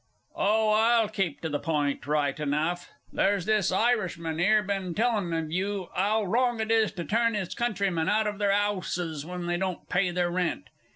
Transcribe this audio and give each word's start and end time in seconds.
"_)Oh, 0.35 0.69
I'll 0.71 1.09
keep 1.09 1.41
to 1.41 1.49
the 1.49 1.59
point 1.59 2.07
right 2.07 2.39
enough. 2.39 2.89
There's 3.13 3.45
this 3.45 3.71
Irishman 3.71 4.39
here 4.39 4.63
been 4.63 4.83
a 4.87 4.93
tellin' 4.93 5.31
of 5.31 5.51
you 5.51 5.89
'ow 5.95 6.23
wrong 6.23 6.59
it 6.59 6.71
is 6.71 6.91
to 6.93 7.05
turn 7.05 7.35
his 7.35 7.53
countrymen 7.53 8.09
out 8.09 8.25
of 8.25 8.39
their 8.39 8.51
'ouses 8.51 9.27
when 9.27 9.45
they 9.45 9.57
don't 9.57 9.87
pay 9.89 10.09
their 10.09 10.31
rent. 10.31 10.69